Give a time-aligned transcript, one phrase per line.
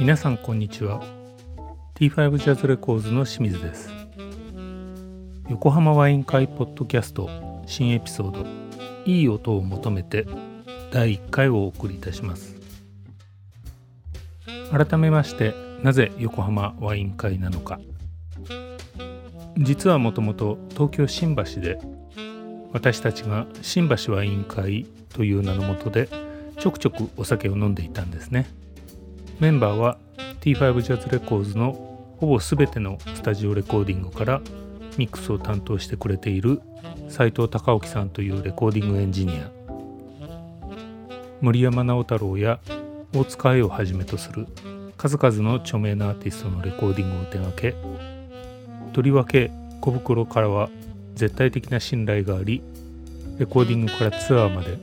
[0.00, 1.02] 皆さんこんにちは。
[1.96, 3.90] T5 ジャズレコーズの清水です。
[5.50, 7.28] 横浜ワイン会ポッドキャスト
[7.66, 8.46] 新エピソード
[9.04, 10.26] いい音を求めて
[10.92, 12.57] 第1回をお送りいたします。
[14.70, 17.80] 改めましてなぜ横浜ワイン会なのか。
[19.56, 21.80] 実はもともと東京新橋で
[22.72, 26.08] 私たちが新橋ワイン会という名のもとで
[26.58, 28.46] ちょくちょくお酒を飲んでいたんですね。
[29.40, 29.98] メンバーは
[30.40, 31.72] T5 ジャズレコーズの
[32.18, 34.40] ほぼ全てのスタジオレコーディングから
[34.96, 36.60] ミックスを担当してくれている
[37.08, 39.50] 斉藤隆興さんというレコーディングエンジニア。
[41.40, 42.58] 森山直太朗や
[43.14, 44.46] 大塚愛をはじめとする
[44.96, 47.74] 数々の著名なアーティストのレコーディングを手掛け
[48.92, 50.68] とりわけ小袋からは
[51.14, 52.62] 絶対的な信頼があり
[53.38, 54.78] レコーディングからツアーまで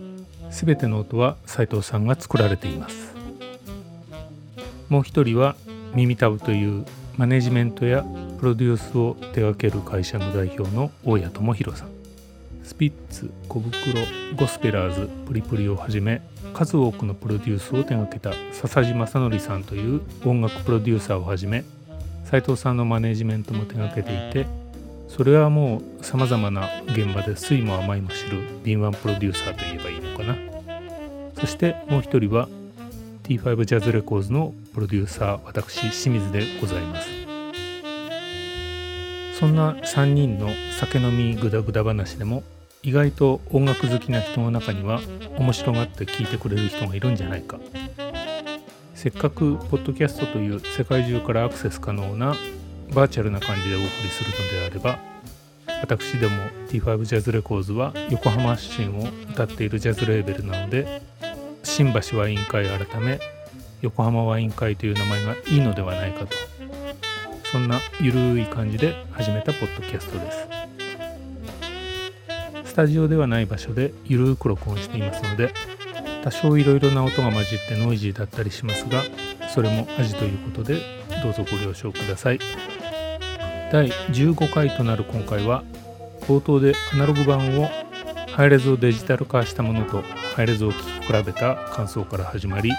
[0.50, 3.14] 全ての音は斉藤さんが作られています。
[4.88, 5.56] もう一人は
[5.94, 6.86] 耳たぶという
[7.18, 8.06] マネジメントや
[8.40, 11.90] プロデュースを手掛ける会社の代表の大谷智弘さん。
[12.64, 14.02] スピッツ小袋
[14.36, 16.22] ゴスペラーズプリプリをはじめ
[16.56, 21.66] 数多くのプロデュースを手掛けた笹地正則さんという音楽プロデューサーをはじめ
[22.24, 24.48] 斉藤さんのマネジメントも手掛けていて
[25.10, 30.36] それはもうさまざまな現場で酸いも甘いも知る敏腕プロデューサーといえばいいのかな。
[31.40, 32.48] そしてもう一人は
[33.24, 37.10] T5 ジャズレコーズのプロデューサー私清水でございます。
[39.40, 42.44] そんな3人の酒飲みグダグダ話でも
[42.86, 45.02] 意外と音楽好きな人の中には
[45.40, 47.58] 面白がって聞いてくれる人がいるんじゃないか。
[48.94, 52.36] せっかくポッドキャストという世界中からアクセス可能な
[52.94, 55.00] バーチャルな感じでお送りするのであれば
[55.82, 56.36] 私ども
[56.70, 61.02] T5 ジャズレコーズは横浜出身を歌っているジャズレーベルなので
[61.64, 63.20] 新橋ワイン会改め
[63.82, 66.38] 横浜ワイン会という名前がいいのではないかと。
[67.52, 70.55] そんなゆるい感じで始めたポッドキャストです。
[72.76, 75.54] タジオではない場所でゆるく録音していますので
[76.24, 79.02] 多少いろいろな音が混じってノイジーだったりしますが
[79.50, 80.82] それも味ということで
[81.24, 82.40] どうぞご了承ください。
[83.72, 85.64] 第15回となる今回は
[86.22, 87.70] 冒頭でアナログ版を
[88.32, 90.04] ハイレゾをデジタル化したものと
[90.36, 92.72] ハイレゾを聴き比べた感想から始まり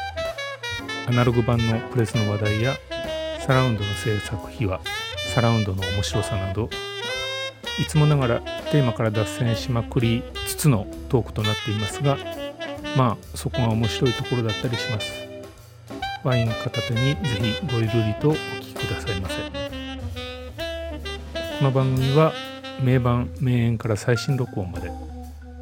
[1.08, 2.74] アナログ版のプレスの話題や
[3.40, 4.80] サラウンドの制作秘話
[5.34, 6.70] サラウンドの面白さなど
[7.78, 12.16] いつもながらテーマから脱線しまくりつつのトークとなっていますが
[12.96, 15.26] まあそこが面白いところだったりします。
[16.24, 19.36] ワイン片手にぜひごゆるりとお聴きくださいませ。
[21.58, 22.32] この番組は
[22.82, 24.90] 名盤名演から最新録音まで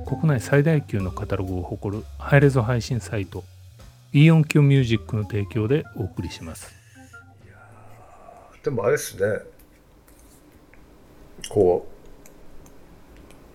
[0.07, 3.45] 国内最大級のカタログを誇るハイレゾ配信サイト
[4.13, 6.73] イオンキョミュージックの提供でお送りします。
[8.63, 9.41] でもあれですね。
[11.49, 11.94] こう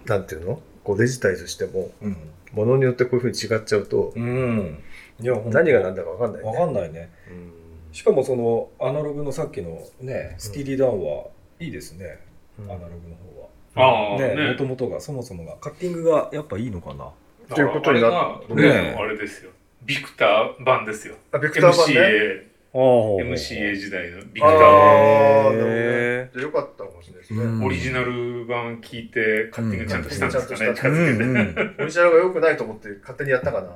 [0.05, 0.61] なんていうの？
[0.83, 2.17] こうデジタイズしても、うん。
[2.53, 4.79] ものによってこういうふうに違っちゃうと、うん。
[5.21, 7.09] いや、何が何だか分かんないねわかんないね。
[7.29, 7.53] うん
[7.91, 11.25] しかもそのアナログのさっきのね、スティーリーダウンは
[11.59, 12.19] いいですね。
[12.59, 13.41] うんアナログの方
[13.81, 14.15] は。
[14.15, 15.55] あね、もともとが、そもそもが。
[15.57, 17.05] カッティングがやっぱいいのかな？
[17.51, 18.11] っていうことになっ
[18.47, 19.49] あねあれですよ
[19.83, 26.41] ビクター版ですよあビクター版ね MCA あ MCA 時代のビクタあーね。
[26.41, 27.66] よかったかもしれないですね、うん。
[27.66, 31.75] オリジナル版聞いてカッティングちゃんとしたんですかね、うん近づけて、うんうん。
[31.79, 33.69] オリジナルが良くないと思って勝手にやったかな。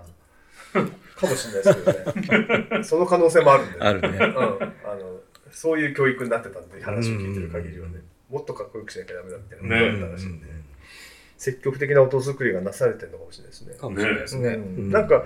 [1.15, 2.83] かもしれないですけどね。
[2.85, 4.09] その可能性もあるんで、あるね。
[4.09, 4.25] うん、あ
[4.95, 5.19] の
[5.51, 10.47] そういう教育になってたんで話を聞いてる限りはね、もっとかっこよくしなきゃダメだみたいなことだったらしいんで、
[11.37, 13.75] 積極的な音作りがなされてるのかもしれないですね。
[13.75, 14.49] かもしれないですね。
[14.49, 14.91] うん。
[14.91, 15.25] なんか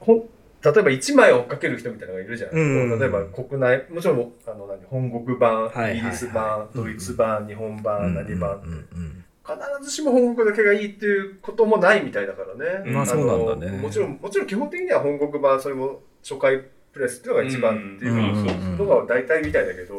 [0.00, 0.28] ほん
[0.62, 3.00] 例えば1枚追っかける人みたいなのがいるじゃないですか、うん。
[3.00, 12.92] 例えば国内もちろんあの何本国版、イギリス版、ドイツ版、日本版、何版、うんうん必ずしも本国だけがいいっていうこともないみたいだからね。
[12.92, 13.78] まあそうなんだね。
[13.78, 19.96] のもちろん、もちろん基本的には本国版、それも初回プレスっていうのが一番っていうのが大体みたいだけど。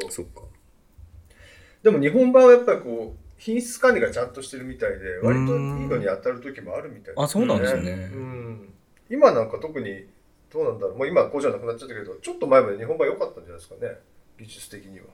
[1.81, 8.11] でも日本版はやっぱりこう、品質管理がちゃんとしてるみたいで、割といいのに当たる時もあるみたいあそうなんですね。
[8.13, 8.73] うん。
[9.09, 10.06] 今なんか特に、
[10.51, 10.97] どうなんだろう。
[10.97, 13.99] もう今はこうじゃなくなっちゃったけど、ちょっと前まで日本版良かったんじゃないですかね。
[14.39, 15.05] 技術的には。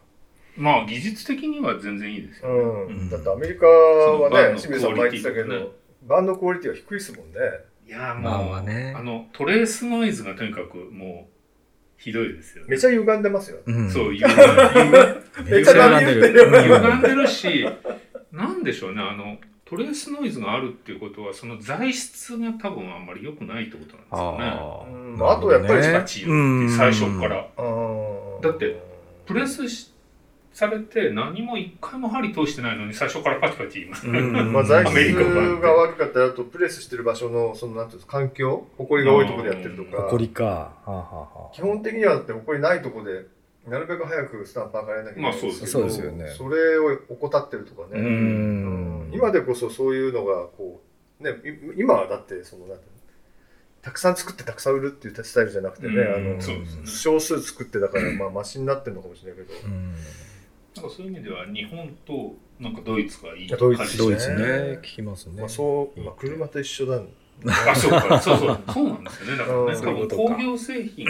[0.58, 2.88] まあ技術的には全然いいですよ、うん。
[2.88, 5.74] うんだってアメリカはね、そ清水さん前言ってたけど、
[6.04, 7.40] 版のクオリティは低いですもんね。
[7.88, 11.36] いやーもう、まあまあねあのトレースノイズがとにかくもう
[11.98, 12.70] ひどいですよね。
[12.72, 13.60] めちゃ歪んでますよ。
[13.66, 14.42] うんそう、歪ん歪
[15.52, 17.66] めっちゃ波打ってる歪んでるし、
[18.32, 24.46] なんでしょうね、あの、トレースノイズがあるっていうことは、その材質が多分あんまり良くないってことなんですよね。
[24.46, 25.32] あうん。
[25.32, 27.48] あとやっぱりバチよって最初から。
[28.42, 28.80] だって、
[29.26, 29.92] プレスし
[30.54, 34.20] されて何も一回も針通してないのに最初からパチパチ言いますね。
[34.20, 34.54] うん。
[34.54, 37.88] まあ、材アメリ質が悪かったら、あとプレスしてる場所の、その、なん。
[37.90, 37.98] ていうん。
[37.98, 40.44] ですか、環境、埃が多いところでやってるとか、誇りか。
[40.44, 43.26] はあ、はあはあ、基本的にはだって埃ないところで、
[43.68, 46.28] なるべく早くスタンパーからやらなきゃいけないんですけど、まあそうですよね。
[46.38, 49.10] それを怠ってるとかね、ううん。
[49.10, 49.14] ん。
[49.14, 50.82] 今でこそそういうのが、こ
[51.20, 52.84] う、ね、い今はだって、その、なんて
[53.82, 56.16] たくさん作ってたくさん売るっていうスタイルじゃなくてね、うん。
[56.16, 56.88] あのそうですね。
[56.88, 59.94] 少数作ってだから、まあ、マシになってるのかもしれないけど、うん。
[60.76, 64.36] なんかそういう意味では日本となんかドイツがいいドイツ感じドイツですね。
[64.36, 64.44] ね、
[64.78, 65.40] 聞きますね。
[65.40, 67.02] まあ、そう、まあ、車と一緒だ
[67.48, 69.38] あ、そうか、そうそう、そうなんですよね。
[69.38, 71.06] だからね、うん多分工業製品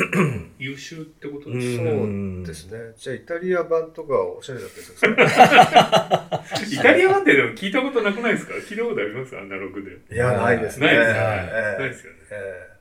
[0.60, 1.92] 優秀ってことですね。
[1.94, 2.80] んそうですね。
[2.98, 6.44] じゃあ、イタリア版とかおしゃれだったりするんですか？
[6.72, 8.54] イタリア版ってでも聞いたことなくないですか？
[8.56, 9.38] 聞いたことあります？
[9.38, 10.16] アナログで。
[10.16, 10.88] いや、ないですね。
[10.88, 11.20] ないですよね。
[11.54, 12.20] ええないですよね。
[12.32, 12.76] ええ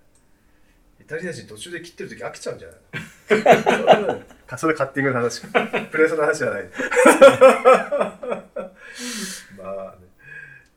[1.02, 2.78] イタリア人途中で切ってる時飽きちゃうんじゃない
[4.00, 4.20] の？
[4.46, 5.66] か それカッティングの話か。
[5.92, 6.64] プレスの話じゃない。
[9.58, 10.06] まあね、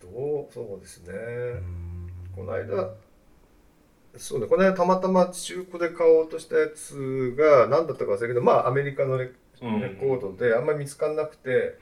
[0.01, 1.13] どう、そうですね。
[2.37, 2.93] この間、
[4.15, 11.77] そうね、この間たまたま中古で買おうとしたやつが何だったか忘れたけど、まあアメリカのレコードであんまり見つからなくて、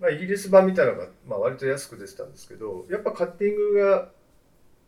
[0.00, 4.08] まあ、イギリス版みたいなのが、まあ、割と安く出てたんですけどやっぱカッティングが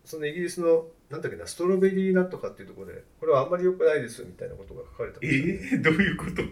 [0.06, 6.42] そのイギリスのなんだっけなストロベリーナットかっていうところでこれはあんまり良くないですみたいなことが書かれてまえした、ー、どういうこと？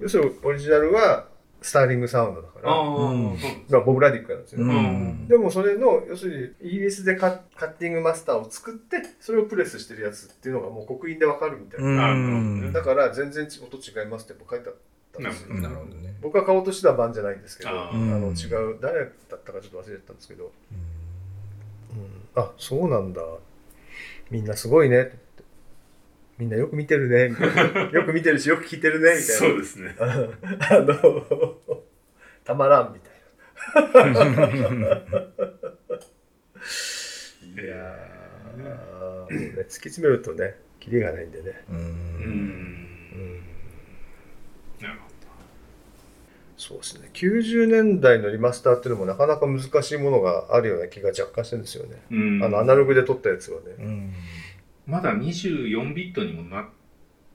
[0.00, 1.28] 要するにオリジナルは
[1.62, 3.80] スターリングサウンドだから。
[3.80, 5.28] ボブ・ラディックなんですよ、うん。
[5.28, 12.72] でもそれの要するにイギリスでカカッティングマスターを作ってそれをプレスしてるやつっていうのがもう刻印でわかるみたいな、うん。
[12.72, 14.76] だから全然音違いますってやっぱ書いてあっ
[15.12, 15.94] たんですよ、うんなるほど。
[15.96, 16.14] ね。
[16.22, 19.10] 僕が買おうとしてた版じゃないんですけどあの違う誰だっ
[19.44, 20.52] たかちょっと忘れてたんですけど、
[21.92, 21.94] う
[22.38, 22.42] ん。
[22.42, 23.22] あそうなんだ。
[24.30, 25.02] みんなすごいね。
[25.02, 25.18] って
[26.40, 27.28] みんなよく見てるね。
[27.28, 29.34] みたいなよく見てるしよく聞いてるねみたいな。
[29.34, 29.94] そうですね。
[30.00, 30.06] あ
[30.80, 31.58] の
[32.42, 34.16] たまらんみたいな。
[37.62, 39.30] いやー。
[39.30, 41.74] ね突き詰めるとねキリがないんでね、う。
[41.74, 43.42] うん。
[44.80, 45.10] なるほ
[46.56, 47.08] そうですね。
[47.14, 52.16] 90年代のリマスターっていうのもなかなか難しいものがあるような気が若干してるんですよね、ど。
[52.16, 52.44] うん。
[52.44, 54.12] あのアナログで撮ったやつはね、うん。
[54.86, 56.68] まだ24ビットにもな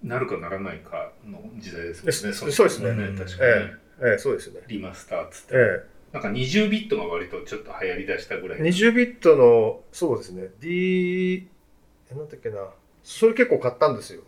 [0.03, 2.05] なるかならないかの時代ですよね。
[2.07, 3.27] ですそうですね確かにね。
[3.39, 5.55] ええええそうですねリマスターっつって。
[5.55, 8.59] えなんか20ビットが割とちょっと流行りだしたぐらい。
[8.59, 11.47] え20ビットのそうですね D
[12.11, 12.57] えなんだっけな
[13.03, 14.21] それ結構買ったんですよ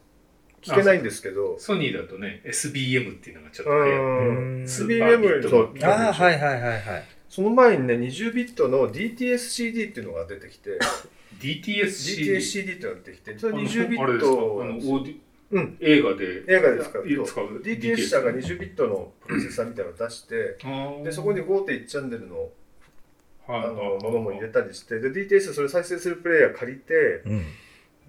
[0.61, 4.03] 聞けないんですけどソニーだとね、SBM っていうのがちょっとう流行る。
[4.03, 6.81] んうん SBM とああ、はいはいはいはい。
[7.29, 10.79] その前にね20ビットの DTSCD っていうのが出てきて
[11.39, 12.37] DTSCD。
[12.37, 15.17] DTSCD っていうのが出てきてそれあの20ビットのオーディ
[15.49, 15.77] うん。
[15.79, 16.43] 映画で。
[16.47, 17.03] 映画で使う。
[17.63, 20.57] DTS 社が20ビットのプロセッサーみたいなのを出して
[21.03, 22.49] でそこに5.1チャンネルの
[23.49, 26.93] あのものも入れたりしてで DTS それ再生するプレイヤー借りて
[27.25, 27.45] うん。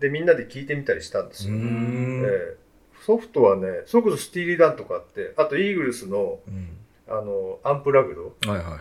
[0.00, 2.56] でみんなで聞いてみたりしたんですよ、え。
[3.05, 6.79] ソフトはねそれこそスティーリーダンとかあってあとイーグルスのうん。
[7.10, 8.81] あのアンプラグド、はいはいはい。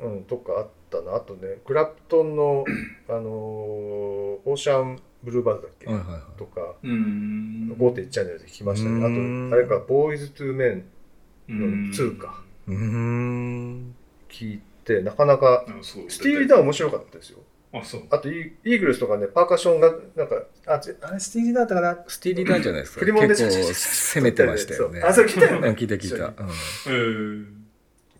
[0.00, 2.64] うん、とかあったなあとねクラプトンの、
[3.08, 6.38] あのーオーシャンブルーバードだっけ、はいはいはい。
[6.38, 7.74] とかうん。
[7.76, 10.84] 5.1チャンネルで聞きましたねうんあとあれかボーイズ・トゥ・メン
[11.48, 13.94] のうん2かうーん。
[14.28, 17.38] 聞いてなかなかあそうスティーリーダン面白かったですよ
[17.72, 18.02] あ、そう。
[18.10, 22.04] あとイイーグルスとかねパーカッションがなんかあちあれスティーリーダンだったかな？
[22.08, 23.00] スティーリーダンじゃないですか。
[23.00, 25.00] 振り物で結構攻めてましたよね。
[25.00, 26.32] そうあそれ聞いたよねうん聞いた聞いた。
[26.42, 26.98] うんう
[27.42, 27.57] ん。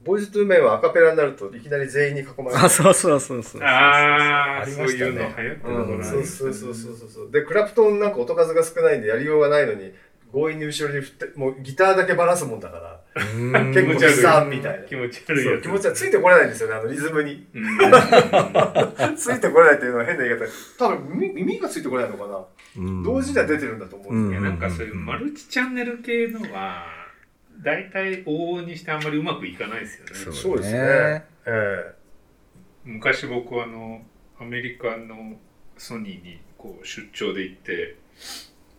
[0.09, 2.57] ボーイズ・トゥ・メンはアカペラになるといきなり全員に囲まれて。
[2.57, 3.63] あ、そうそうそうそう。
[3.63, 7.09] ああ、ありそうましたねいうの流行ってたうん、なそうそうそうそうそう。
[7.11, 9.93] そうでクラプトンなんか音数が少ないんでやりようがないのに
[10.33, 13.01] 強引に後ろに振ってもうギターだけバラすもんだから。
[13.35, 13.53] うん。
[13.73, 14.85] 結構気持ち悪い悲惨みたいな。
[14.87, 16.75] 気持ち悪い気持ちはついてこれないんですよね。
[16.75, 17.47] あのリズムに。
[17.55, 19.17] うん。
[19.17, 20.47] ついてこれないっていうのは変な言い方。
[20.79, 22.45] 多分耳耳がついてこれないのかな。
[22.79, 23.03] うん。
[23.03, 26.98] 同時には出てるんだと思うんですよ、なんかそういうマルチチャンネル系のは、
[27.61, 30.37] 大体往々にしてあんまりうまくいかないですよね。
[30.37, 31.25] そうですね。
[31.47, 31.95] え
[32.85, 34.03] 昔僕はあの
[34.41, 35.37] アメリカの
[35.77, 37.97] ソニーにこう出張で行って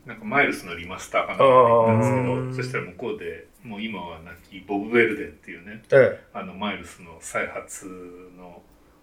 [0.06, 6.24] なんかマイルスのリマスターかなんかったんですけどそしたら向こうでもう今は亡きボブ・ウェルデンっていうねええ。
[6.34, 7.86] あのマイルスの再発
[8.38, 8.62] の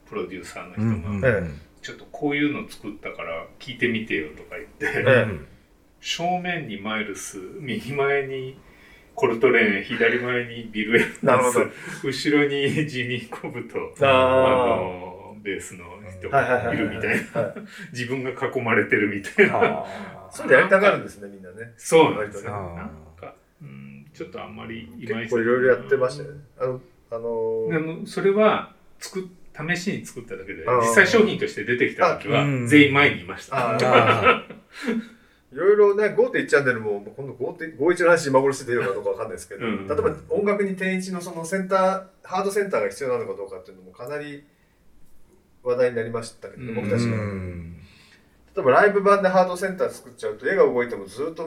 [0.09, 1.51] プロデューサーの人うんうんがえ
[1.83, 5.27] ちょっとこういうの作ったから聞いてみてよとか言って、え
[6.01, 8.59] 正面にマイルス右前に
[9.17, 12.07] コルトレーン左前にビル・エヴァンス。
[12.07, 15.85] 後ろにジミー・コブとああのベースの
[16.21, 16.41] 人あ。
[16.41, 17.41] はいるみたいな。
[17.41, 17.55] はい。
[17.93, 19.59] 自分が囲まれてるみたいな。
[19.59, 21.73] あそうやりたがるんですね、みんなね。
[21.77, 22.53] そうなんですよ。
[22.53, 25.31] なんか、うん、ちょっとあんまりいまいち。
[25.31, 26.41] 結構いろいろやってましたよね。
[26.61, 26.81] あの、
[27.11, 29.25] あのでもそれは作っ
[29.75, 33.79] 試しに作っただけで実際商品として出てきた時は全員前にいました、
[35.53, 39.87] いろいろね、5.1チャンネルも、今度5.51の話今頃してていいのかどうかわかんないですけど、うん。
[39.87, 44.45] 例えば音楽に点一のそのセンター、ハードセンターが必要なのかどうかっていうのもかなり
[45.63, 46.75] 話題になりましたけど、うん。
[46.75, 47.17] 僕たちが。
[47.17, 47.77] うん
[48.57, 51.47] 例えばライブ版でハードセンター作っちゃうと絵が動いてもずっと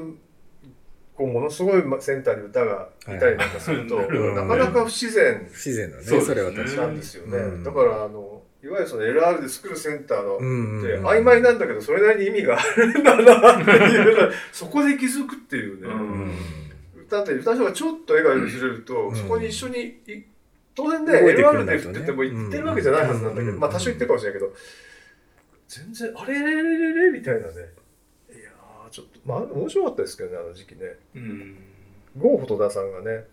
[1.16, 3.06] こうものすごいセンターに歌がい。
[3.20, 4.36] たりなんかすると、はいはい。
[4.36, 6.78] なかなか不自然不自然だねそれは確かに。
[6.78, 7.64] なんですよね、うん。
[7.64, 16.32] だからあのいわゆるその LR で作るセンターの、うんって曖昧なんだけどそれなりに意味があるんだなっていうの そこで気づくっていうね、うん。
[17.04, 19.16] 歌って歌う人がちょっと絵がずれると、うん。
[19.16, 20.24] そこに一緒にい
[20.76, 23.60] 当然ね LR で振ってても言ってるわけじゃないはずなんだけど、うん。
[23.60, 24.54] まあ多少言ってるかもしれないけど
[25.70, 27.54] 全然あれれれれれみたいなね。
[28.30, 30.98] いやーちょっとまあ面白かったですけどねあの時期ね。
[31.16, 31.56] うん。
[32.18, 33.26] 郷蛍田さんがね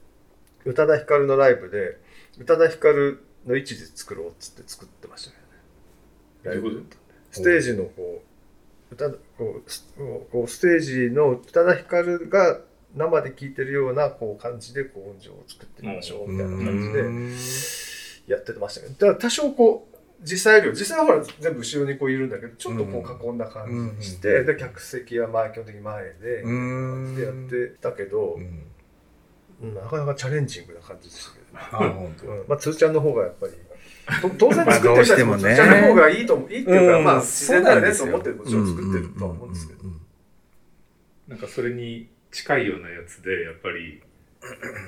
[0.65, 1.99] 宇多田ヒカルのライブで
[2.39, 5.43] 宇多田ヒカルの位置で作ろうっつって作ってましたよね。
[6.43, 6.97] ライブで。
[7.31, 8.23] ステージのこ
[8.91, 9.93] う歌こうス
[10.31, 12.61] こうステージの宇多田ヒカルが
[12.95, 16.83] 生で聴いてるようなこう感じでこう音情を作ってみましょうみたいな感
[18.25, 18.93] じでやってましたけど。
[18.95, 20.71] だから多少こう実際よ。
[20.73, 23.39] り実際はほら全部後ろにこういるんだけどちょっとこう囲ん。
[23.39, 27.17] だ感じにして、うんで客席は前基本的に前で、うん。
[27.17, 28.39] でやってたけど
[29.61, 31.45] なかなかチャレンジングな感じでしたけど。
[31.45, 31.46] ね。
[31.73, 32.27] あ本当。
[32.27, 32.45] うん。
[32.49, 33.53] まあ、つーちゃんの方がやっぱり、
[34.23, 35.57] と 当然まあ作ってる人たちもどうしてもね。
[35.57, 37.05] つーちゃんの方がいいと思う、いいっていうか、うん。
[37.05, 39.81] まあ、自然だよねとそうなんですよ思ってもちろん作ってるとは思うんですけど。
[41.29, 44.01] なんかそれに近いようなやつでやっぱり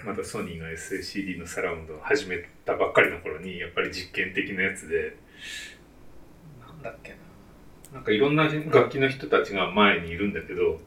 [0.04, 5.16] まだソニーが SACD のサラウンドを始めたばっかりの頃にやっぱり実験的なやつで
[6.60, 7.16] なんだっけな。
[7.94, 10.78] なんかいろんな楽器の人たちが前にいるんだけど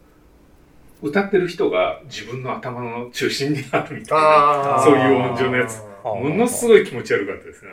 [1.01, 5.81] 歌ってる人が自分の頭の中心にあるみたいなそういう音情のやつ。
[6.03, 7.71] ものすごい気持ち悪かったですね。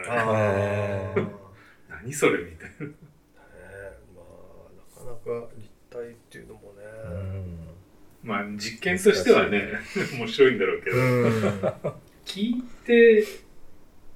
[1.89, 2.87] 何それみたいな。
[2.87, 4.23] ま
[5.01, 6.85] あ、なかなか立体っていうのもね。
[8.23, 9.69] まあ実験としてはね
[10.19, 10.97] 面白いんだろうけど。
[10.97, 11.33] うん、
[12.25, 13.25] 聞いて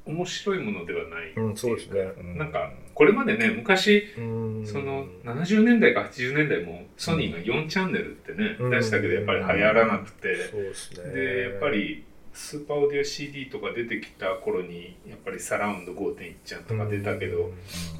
[0.04, 2.00] 面白いものではないうんそうですね。
[2.00, 2.38] うん。
[2.38, 4.66] なんかこれまでね昔うん。
[4.66, 8.70] その70年代か80年代もソニーが4チャンネルってね、うん。
[8.70, 11.12] 出したけどやっぱり流行らなくて、そうですね。
[11.12, 17.50] でやっぱりスーパーオーディオ CD とか出てきた頃にやっぱりサラウンド5.1ちゃんとか出たけど、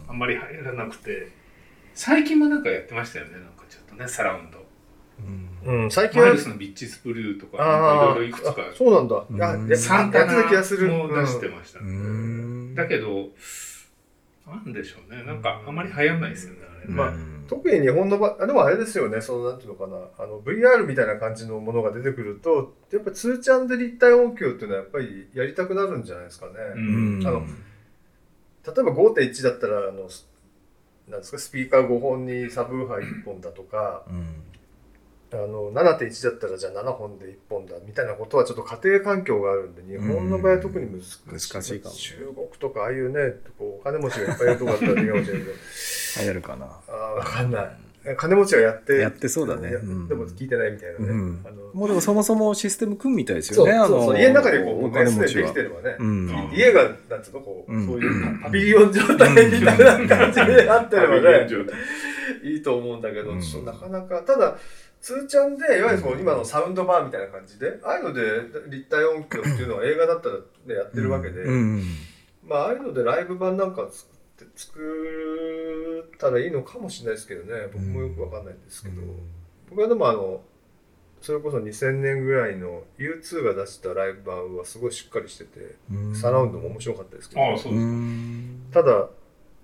[0.08, 1.42] あんまり流行らなくて。
[1.94, 4.61] 最近もなんかやってましたよねなんかちょっとねサラウンド
[5.64, 8.50] うん、最近はマイルスのビッチスブルーとかいろいろいくつか。
[8.50, 9.24] あそうなんだ。
[9.30, 10.88] うんあやサンタやってた気ナがする。
[10.88, 12.74] も出してうんました、うん。
[12.74, 13.28] だけど
[14.46, 15.22] なんでしょうね。
[15.22, 15.74] なんかあん。
[15.74, 17.12] まり流行んないですよねあれね、まあ
[17.48, 19.20] 特に日本の場あでもあれですよね。
[19.20, 19.96] そのなんていうのかな。
[20.18, 27.22] あの VR みたいな感じのものが出てくるとやっぱ2チャンで立体音響っていうのはやっぱりやりたくなるんじゃないですかね、うん。
[27.26, 30.08] あの例えば5.1だったらあの
[31.08, 34.04] なんですかスピーカー5本にサブウーハー1本だとか
[35.32, 41.16] あの7.1だったらじゃあ7本で1本だみたいなことはちょっと家庭環境があるんで日本の場合は特に難し
[41.48, 41.94] い,、難しいかも。
[41.94, 45.52] 中国とかああいうねこうお金持ちがいっぱいいるとこだったらいいかもしれないけど
[46.22, 46.66] 流行るかな。
[46.66, 47.76] ああ分かんない
[48.16, 49.72] 金持ちがやってやってそうだね。
[49.72, 50.08] やうん。
[50.08, 51.44] でも聞いてないみたいなね、うん。
[51.72, 53.72] もうでもそもそもシステム組むみたいですよね。
[53.74, 56.30] そうそう家の中でこうお金持ちはきてればね、うん。
[56.30, 57.86] あ家がなんつうのこう、うん。
[57.86, 61.48] そういうパビリオン状態みたいな感じであってればね、
[62.42, 63.40] いいと思うんだけど、うん。
[63.40, 64.56] ちょっとなかなかただ
[65.00, 68.22] 通ちゃんでいわゆるその今のサウンドバーみたいな感じでああいうので
[68.70, 70.42] 立体音響っていうのは映画だったら、ね、
[70.74, 71.82] やってるわけで、うん。
[72.46, 74.11] まあああいうのでライブ版なんか作
[74.42, 77.68] って作ったらいいのかもしれないですけどね。
[77.72, 79.02] 僕もよくわかんないんですけど、
[79.70, 80.42] 僕はでもあの
[81.22, 86.16] それこそ2000年ぐらいの U2 が出したライブ版はすごいしっかりしてて、うん。
[86.16, 88.66] サラウンドも面白かったですけど、ああそううですか、ん。
[88.72, 89.08] ただ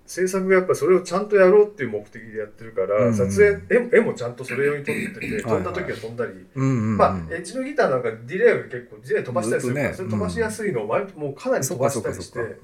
[0.09, 12.57] 制作がやっぱりそれをちゃんとやろうっていう目的でやってるから、うん撮影絵絵もちゃんとそれ用に撮っててはい飛んだ時は飛んだり、うんまあエッジのギターなんかディレイが結構ディレイ飛ばしたりするから、ねそれ飛ばしやすいのを割ともうかなり飛ばしたりしてうん。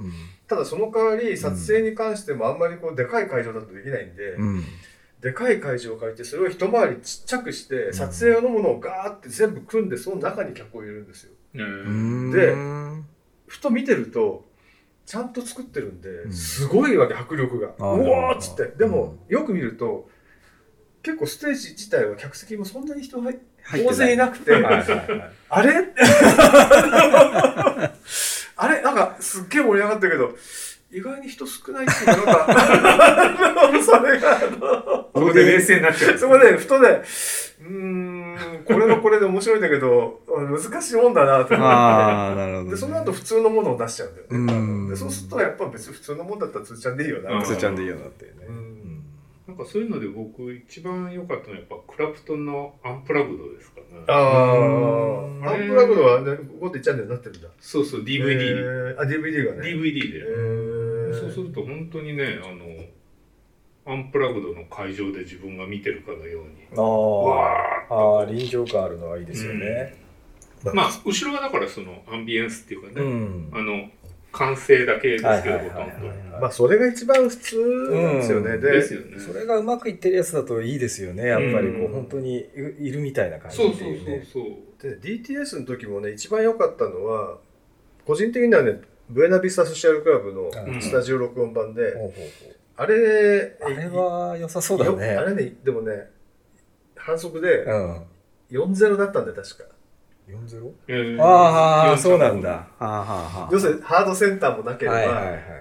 [0.48, 4.64] ただその代わり撮影に関してもあんまりこうでかい会場だとできないんで、うん。
[5.22, 11.32] でかい会場を借りてそれを一回りちっちゃくして撮影用のものをガーって全部組んでその中に客を入れるんですよ。
[11.54, 12.56] で
[13.48, 14.46] ふと見てると
[15.06, 16.34] ちゃんと作ってるんで、ん。
[16.34, 17.68] すごいわけ迫力が。
[17.70, 18.66] うあーおーっつって。
[18.78, 20.10] でも、よく見ると
[21.04, 23.38] 結構ステージ自体は客席もそんなに人入
[23.72, 25.74] 大勢いなくて、あれ？
[28.58, 28.82] あれ？
[28.82, 30.36] なんかすっげえ盛り上がったけど
[30.92, 36.18] 意外に人少ないっていうかなんか それがあのここで冷静になっちゃう。
[36.18, 37.01] そこでふとね
[37.62, 42.70] うーんこれはこれで面白いんだけど難しいもんだなってああ、なるほど、ね。
[42.72, 44.54] でその後普通のものを出しちゃうんだよね。
[44.54, 47.36] うんでそうするとやっぱ別に普通のもんだったらつーちゃんでいいよな。
[47.36, 48.46] うんつーちゃんでいいよなっていうね。
[48.48, 48.75] うん
[49.48, 53.86] なんかそういうので僕一番良かったのはやっぱクラプトンのアンプラグドですかね。
[54.08, 57.48] あうんあ、アンプラグドはね、5.1チャンネルになってるんだ。
[57.60, 58.39] そうそう、DVD。
[58.39, 59.70] えーあ、DVD がね。
[59.70, 60.18] DVD で。
[60.18, 60.75] えー
[61.15, 62.65] そうすると本当にね、あの、
[63.88, 66.65] アンプラグドの会場で自分が見てるかのように。
[66.75, 69.95] ああ、ああ、臨場感あるのはいいですよね。
[70.74, 73.50] まあ、後ろはだからそのアンビエンスっていうかね、うん。
[73.53, 73.89] あの、
[74.31, 76.39] 完成だけですけど、はいほとんど。
[76.41, 77.57] まあ、それが一番普通
[77.91, 78.51] なんですよね。
[78.51, 79.19] うんでですよね。
[79.19, 81.27] それがうまくいってるやつだといいですよね。
[81.27, 83.77] やっぱりこうんう、本当にいいるみたいな感じそうそう。
[83.79, 85.00] そうそう。
[85.00, 87.38] で DTS の時もね、一番良かったのは、
[88.05, 91.94] 個人的にはね、ブエナビスタソシャルクラブのうんスタジオ録音版で、
[92.78, 95.10] あれ、あれは良さそうだよね。
[95.16, 96.10] あれね、でもね、
[96.96, 98.02] 反則でうん。
[98.52, 99.64] 4-0だったんだよ、確か。
[100.28, 100.72] 4-0?
[100.88, 102.50] えーああ、そうなんだ。。
[102.50, 103.04] はあはあは
[103.46, 103.50] あ。
[103.52, 104.98] 要するにハードセンターもなければ。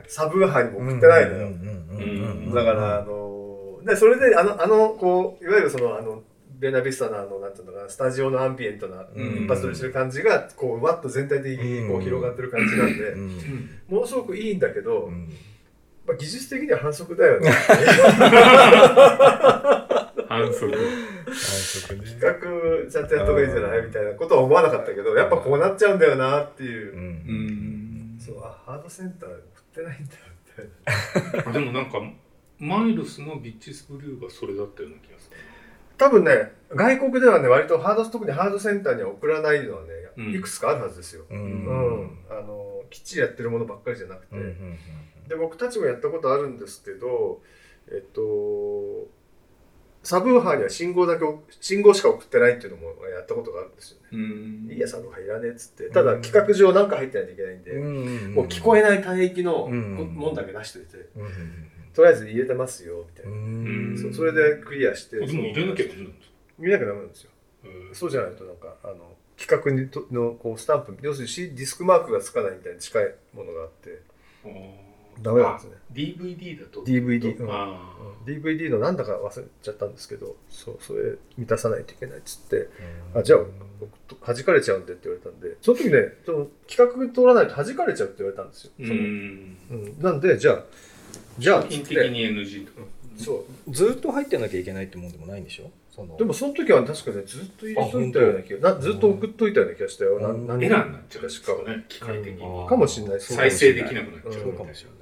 [0.09, 2.55] サブハイも送ってないのよ。
[2.55, 6.23] だから、あの、で、それで、あの、あの、こう、いわゆるその、あの、
[6.65, 13.15] ベナビスタのあの、なんていうのかな、スタジオのアンビエントな、うん一発撮りしてる感じが、こう、わっと全体的にこううん広がってる感じなんで、
[13.87, 15.29] ものすごくいいんだけど、うん
[16.07, 17.51] まあ、技術的には反則だよね。
[20.27, 20.73] 反則。
[20.75, 26.97] 反則ね企画ちゃんとやった方がいいんじゃないみたいなことは思わなかったけど、やっぱこうなっちゃうんだよなっていうう。
[26.97, 27.03] んう
[28.17, 28.19] ん。
[28.19, 30.13] そう、あ、ハードセンター送ってないんだ
[31.35, 31.53] みたいな。
[31.53, 32.01] でもなんか、
[32.59, 35.24] マイルスのビッチスブルーがそれだったような気がする。
[35.97, 41.25] 多分ね、外国ではね、割とハード、特にハードセンターには送らないのはね、うんいくつかあるはずですよ。
[41.29, 41.65] ううん。
[41.67, 44.37] んあの、きっちりやってるものばっかりじゃなくて。
[44.37, 44.79] うんうん
[45.29, 47.41] で、僕たちもやったことあるんですけど、
[47.89, 49.09] えっと、
[50.03, 51.25] サブウーハーには信号だけ、
[51.63, 54.09] 信号しか送ってないっていうのもやったことがあるんですよね。
[54.13, 55.89] うんいいや、サブウーハーいらねえっつって。
[55.89, 57.85] ただ、企画上なんか入ってないといけないんで、う
[58.31, 63.33] んもう聞こえない帯域のうんもんだけ出しておいて、うんとりあえず入れてますよ、みたいな。
[63.33, 63.99] うん。
[64.01, 67.31] そうそれでクリアして、でも入れなきゃダメなんです入れなきゃダメなんですよ。
[67.31, 74.03] かそうじゃないとなんか、あの、企画にとのこうスタンプ、要するにディスクマークがつかないみたいに近いものがあって、
[75.23, 75.73] ダメなんですね。
[75.93, 76.83] DVD だと。
[76.83, 77.51] DVD うん。
[77.51, 77.95] あ
[78.27, 82.69] DVD のなんだか忘れちゃったんですけど、そう、それ満たさないといけないっつって、
[83.15, 83.39] あ、じゃあ、
[83.81, 88.73] 僕と弾かれちゃうんでって言われたんで、その時ね、その企画通らないと弾かれちゃうって言われたんですよ。
[88.79, 88.99] そのん。
[88.99, 90.65] うん、なんで、じゃあ、
[91.39, 92.87] じゃあ、品的に NG とか。
[93.17, 93.73] そう。
[93.73, 95.71] ずっと入ってなきゃいけないってもんでもないんでしょ？
[95.95, 96.17] その。
[96.17, 100.21] でもその時は確かね、ずっと入れといたような気が、なずっと送っといたような気がしたよ。
[100.21, 101.23] なうん何エラーになっちゃう。
[101.23, 101.65] んです確か。
[101.65, 102.43] かね機械的に。
[102.45, 102.67] うん。
[102.67, 103.21] かもしれない。
[103.21, 104.43] 再生できなくなっちゃう。
[104.43, 104.99] そうかもしれない。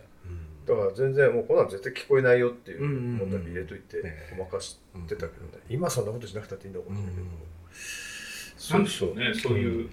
[0.64, 3.30] だから全然もうこんなん絶対聞こえないよっていううんうんうんもん。
[3.32, 5.58] だけ入れといてねごまかしてたけどね。
[5.68, 7.00] 今そんなことしなくたっていいんだもんね。
[8.70, 9.32] なんでしょうね。
[9.34, 9.88] そういう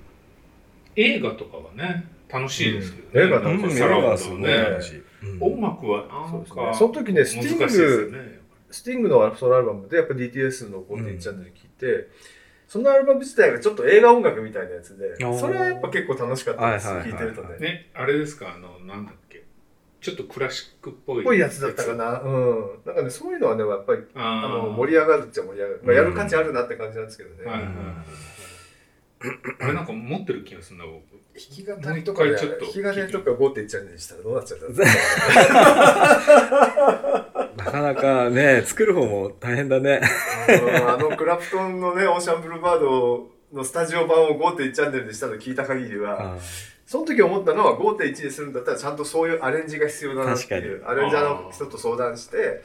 [0.95, 5.10] 映画とかはね楽しいですけどねうん映画なんかサラね
[5.42, 6.74] 音楽はなんかね。
[6.74, 8.39] その時ね、スティング、ね
[8.72, 12.08] スティングのソロアルバムでやっぱ DTS の5.1チャンネル聞いて、
[12.68, 16.88] そのアルバム自体がちょっと映画音楽みたいなやつで、それはやっぱ結構楽しかったです。
[16.88, 17.58] 聞いてるとね。
[17.58, 19.44] ねあれですかあのなんだっけ
[20.02, 22.22] ちょっとクラシックっぽいぽいやつだったかな。
[22.22, 22.70] うん。
[22.86, 25.82] なんかね、そういうのはね、やっぱりああのー盛り上がるっちゃ盛り上がる。
[25.84, 27.46] まあ、やる価値あるなって感じなんですけどね。
[27.46, 27.76] はいはいはい
[29.60, 31.02] あれなんか持ってる気がするな僕。
[31.40, 32.40] 弾き語りとかで、弾
[32.72, 34.78] き語りとか5.1チャンネルにしたらどうなっちゃうんだろう
[37.58, 40.02] なかなかね作る方も大変だね。
[40.50, 46.38] うんあのクラプトンのね、オーシャンブルーバードのスタジオ版を5.1チャンネルにしたの聞いた限りは、
[46.86, 52.62] その時思ったのは5.1にするんだったらちゃんとそういうアレンジが必要だなっていう、アレンジャーの人と相談して、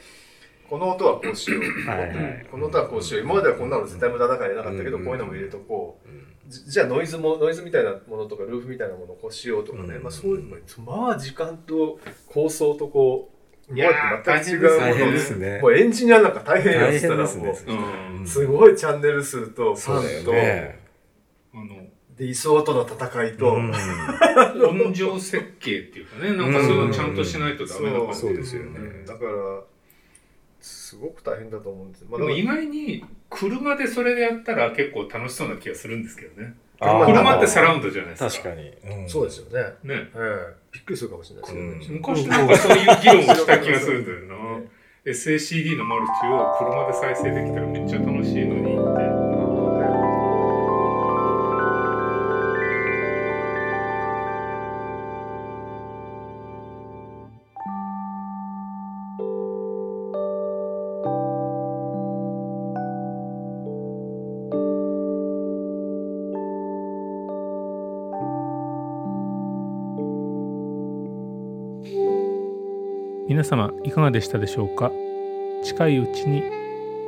[0.69, 1.89] この音はこうしよう。
[1.89, 2.47] はいはい。
[2.49, 3.23] この音はこうしよう。
[3.23, 5.05] 今まではこんなの絶対無駄だからやらなかったけど、うん。
[5.05, 6.09] こういうのも入れとこう。
[6.47, 9.95] じじゃあノイズも、ノイズみたいなものとか、ルーフみたいなものをこうしようとかね。
[9.95, 10.03] うん。
[10.03, 13.35] まあそういう、まあ時間と構想とこう、
[13.73, 15.59] いやー今まで全く違うも大変のですね。
[15.61, 17.73] もうエンジニアなんか大変よ大っつったらも変ですね。
[17.73, 18.23] うん。
[18.23, 20.79] う、すごいチャンネル数と、フそうだよァンと、ね。
[21.53, 21.65] あの
[22.15, 23.71] で、位相との戦いと、うん。
[24.85, 26.33] 音情設計っていうかね。
[26.35, 28.33] なんかそういうのちゃんとしないとダメな感じそう。
[28.33, 28.79] ですよね。
[28.79, 29.31] うんだから、
[30.65, 36.55] すごく大変だと思うんですよ、まあ、でも意外に車でそれでやったら結構楽しそうな気がするんですけどね。
[36.79, 38.29] 車ってサラウンドじゃないですか。
[38.29, 39.09] 確かに、うん。
[39.09, 40.09] そうですよね、ね。
[40.15, 40.53] ええ。
[40.71, 42.47] びっくりするかもしれないですよね、昔なん。
[42.47, 44.61] かそういう議論をした気がするんだよな。
[45.05, 49.24] SACD のマルチを車で再生できたらめっちゃ楽しいのにって
[73.45, 74.91] 様いかがでしたでしょうか？
[75.63, 76.43] 近いうちに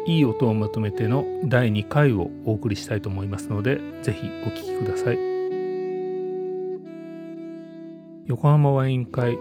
[0.08, 5.17] いい音をまとめての第2回をお送りしたいと思いますのでぜひお聴きください
[8.26, 9.38] 横浜ワイン会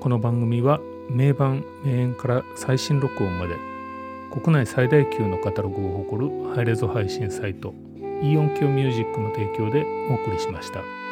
[0.00, 3.56] この番組は名盤名演から最新録音まで
[4.30, 7.74] 国内最大級のカタログを誇るハイレゾ配信サイト
[8.22, 11.05] イオンキョミュージックの提供でお送りしました。